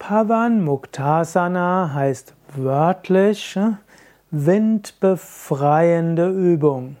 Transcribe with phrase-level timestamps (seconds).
[0.00, 3.72] Pavan Muktasana heißt wörtlich äh,
[4.30, 6.96] windbefreiende Übung.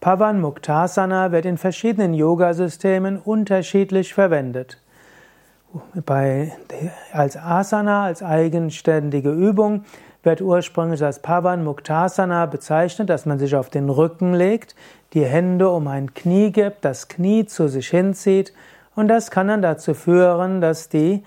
[0.00, 4.78] Pavan Muktasana wird in verschiedenen Yogasystemen unterschiedlich verwendet.
[6.04, 6.52] Bei,
[7.12, 9.84] als Asana, als eigenständige Übung,
[10.24, 14.74] wird ursprünglich als Pavan Muktasana bezeichnet, dass man sich auf den Rücken legt,
[15.12, 18.52] die Hände um ein Knie gibt, das Knie zu sich hinzieht
[18.96, 21.22] und das kann dann dazu führen, dass die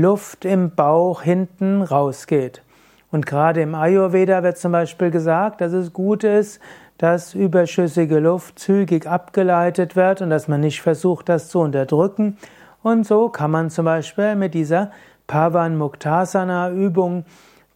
[0.00, 2.62] Luft im Bauch hinten rausgeht.
[3.10, 6.60] Und gerade im Ayurveda wird zum Beispiel gesagt, dass es gut ist,
[6.98, 12.38] dass überschüssige Luft zügig abgeleitet wird und dass man nicht versucht, das zu unterdrücken.
[12.82, 14.90] Und so kann man zum Beispiel mit dieser
[15.26, 17.24] Pavan Muktasana Übung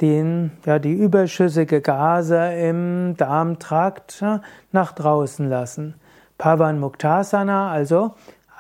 [0.01, 4.25] den, ja, die überschüssige Gase im Darmtrakt
[4.73, 5.95] nach draußen lassen.
[6.39, 8.15] Pavan Muktasana, also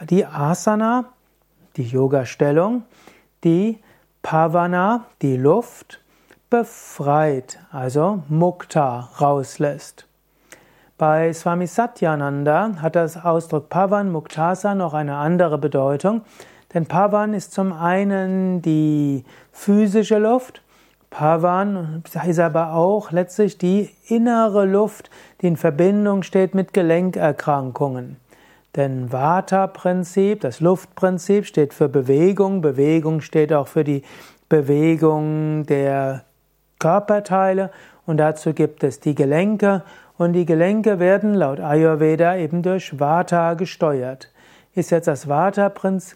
[0.09, 1.06] die Asana,
[1.77, 2.82] die Yoga-Stellung,
[3.44, 3.78] die
[4.22, 6.01] Pavana, die Luft,
[6.51, 10.06] befreit, also Mukta rauslässt.
[10.98, 16.23] Bei Swami Satyananda hat das Ausdruck Pavan Muktasa noch eine andere Bedeutung,
[16.74, 20.62] denn Pavan ist zum einen die physische Luft,
[21.09, 28.16] Pavan ist aber auch letztlich die innere Luft, die in Verbindung steht mit Gelenkerkrankungen.
[28.76, 32.60] Denn Vata-Prinzip, das Luftprinzip, steht für Bewegung.
[32.60, 34.02] Bewegung steht auch für die
[34.49, 36.23] Bewegung der
[36.79, 37.71] Körperteile.
[38.07, 39.82] Und dazu gibt es die Gelenke.
[40.16, 44.30] Und die Gelenke werden laut Ayurveda eben durch Vata gesteuert.
[44.73, 46.15] Ist jetzt das Vata-Prinzip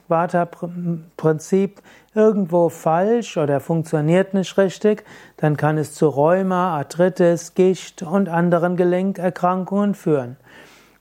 [2.15, 5.03] irgendwo falsch oder funktioniert nicht richtig,
[5.37, 10.37] dann kann es zu Rheuma, Arthritis, Gicht und anderen Gelenkerkrankungen führen.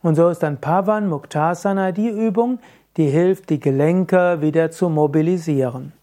[0.04, 2.59] Und so ist dann Pavan Muktasana die Übung,
[2.98, 5.94] die hilft, die Gelenke wieder zu mobilisieren.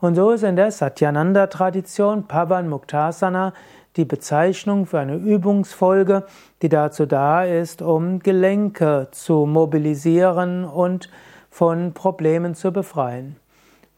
[0.00, 3.52] Und so ist in der Satyananda-Tradition Pavan Muktasana
[3.96, 6.24] die Bezeichnung für eine Übungsfolge,
[6.62, 11.10] die dazu da ist, um Gelenke zu mobilisieren und
[11.50, 13.36] von Problemen zu befreien.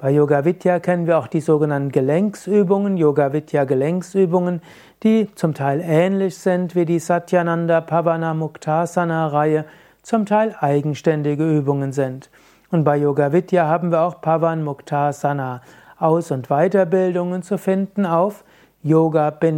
[0.00, 4.62] Bei Yoga Vidya kennen wir auch die sogenannten Gelenksübungen, Yoga Vidya Gelenksübungen,
[5.02, 9.66] die zum Teil ähnlich sind wie die Satyananda Pavana Muktasana Reihe,
[10.02, 12.30] zum Teil eigenständige Übungen sind.
[12.70, 15.60] Und bei Yoga Vidya haben wir auch Pavan Muktasana
[15.98, 18.42] Aus- und Weiterbildungen zu finden auf
[18.82, 19.50] yoga-vidya.de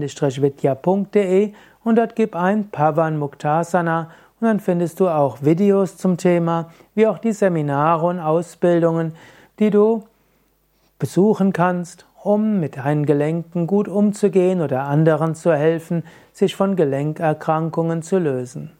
[1.84, 4.10] und dort gib ein Pavan Muktasana
[4.40, 9.14] und dann findest du auch Videos zum Thema, wie auch die Seminare und Ausbildungen,
[9.60, 10.02] die du
[11.02, 18.02] besuchen kannst, um mit deinen Gelenken gut umzugehen oder anderen zu helfen, sich von Gelenkerkrankungen
[18.02, 18.70] zu lösen.